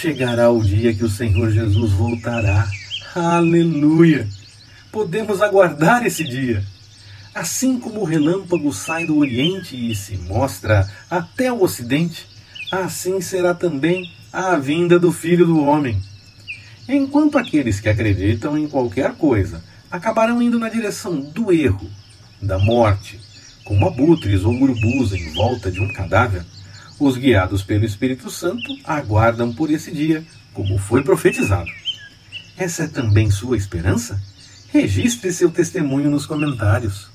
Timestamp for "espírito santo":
27.84-28.76